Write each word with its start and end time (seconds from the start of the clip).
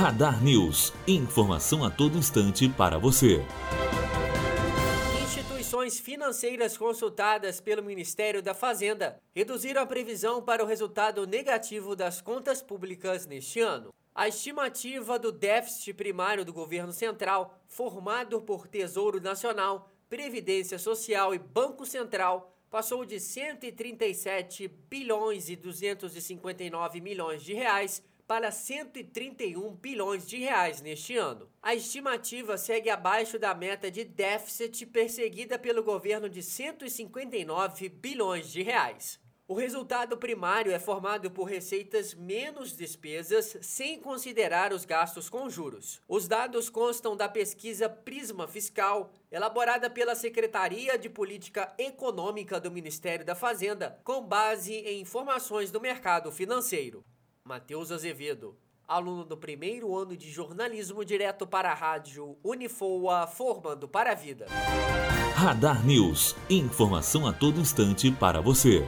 Radar 0.00 0.42
News. 0.42 0.94
Informação 1.06 1.84
a 1.84 1.90
todo 1.90 2.16
instante 2.16 2.66
para 2.70 2.96
você. 2.98 3.44
Instituições 5.22 6.00
financeiras 6.00 6.74
consultadas 6.78 7.60
pelo 7.60 7.82
Ministério 7.82 8.42
da 8.42 8.54
Fazenda 8.54 9.20
reduziram 9.34 9.82
a 9.82 9.86
previsão 9.86 10.40
para 10.40 10.64
o 10.64 10.66
resultado 10.66 11.26
negativo 11.26 11.94
das 11.94 12.22
contas 12.22 12.62
públicas 12.62 13.26
neste 13.26 13.60
ano. 13.60 13.92
A 14.14 14.26
estimativa 14.26 15.18
do 15.18 15.30
déficit 15.30 15.92
primário 15.92 16.46
do 16.46 16.52
governo 16.54 16.94
central, 16.94 17.60
formado 17.68 18.40
por 18.40 18.66
Tesouro 18.66 19.20
Nacional, 19.20 19.92
Previdência 20.08 20.78
Social 20.78 21.34
e 21.34 21.38
Banco 21.38 21.84
Central, 21.84 22.56
passou 22.70 23.04
de 23.04 23.20
137 23.20 24.66
bilhões 24.88 25.50
e 25.50 25.56
259 25.56 27.02
milhões 27.02 27.42
de 27.42 27.52
reais 27.52 28.02
para 28.30 28.52
131 28.52 29.74
bilhões 29.74 30.24
de 30.24 30.36
reais 30.36 30.80
neste 30.80 31.16
ano. 31.16 31.50
A 31.60 31.74
estimativa 31.74 32.56
segue 32.56 32.88
abaixo 32.88 33.40
da 33.40 33.52
meta 33.52 33.90
de 33.90 34.04
déficit 34.04 34.86
perseguida 34.86 35.58
pelo 35.58 35.82
governo 35.82 36.28
de 36.28 36.40
159 36.40 37.88
bilhões 37.88 38.52
de 38.52 38.62
reais. 38.62 39.18
O 39.48 39.54
resultado 39.54 40.16
primário 40.16 40.70
é 40.70 40.78
formado 40.78 41.28
por 41.28 41.42
receitas 41.42 42.14
menos 42.14 42.76
despesas, 42.76 43.58
sem 43.62 43.98
considerar 43.98 44.72
os 44.72 44.84
gastos 44.84 45.28
com 45.28 45.50
juros. 45.50 46.00
Os 46.06 46.28
dados 46.28 46.70
constam 46.70 47.16
da 47.16 47.28
pesquisa 47.28 47.88
Prisma 47.88 48.46
Fiscal, 48.46 49.12
elaborada 49.28 49.90
pela 49.90 50.14
Secretaria 50.14 50.96
de 50.96 51.10
Política 51.10 51.74
Econômica 51.76 52.60
do 52.60 52.70
Ministério 52.70 53.26
da 53.26 53.34
Fazenda, 53.34 53.98
com 54.04 54.22
base 54.22 54.72
em 54.72 55.00
informações 55.00 55.72
do 55.72 55.80
mercado 55.80 56.30
financeiro. 56.30 57.04
Matheus 57.50 57.90
Azevedo, 57.90 58.54
aluno 58.86 59.24
do 59.24 59.36
primeiro 59.36 59.98
ano 59.98 60.16
de 60.16 60.30
jornalismo 60.30 61.04
direto 61.04 61.48
para 61.48 61.72
a 61.72 61.74
rádio 61.74 62.36
Unifoa, 62.44 63.26
formando 63.26 63.88
para 63.88 64.12
a 64.12 64.14
vida. 64.14 64.46
Radar 65.34 65.84
News, 65.84 66.36
informação 66.48 67.26
a 67.26 67.32
todo 67.32 67.58
instante 67.58 68.08
para 68.12 68.40
você. 68.40 68.86